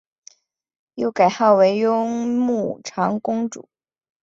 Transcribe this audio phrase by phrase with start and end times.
[0.95, 3.69] 又改号为雍穆长公主。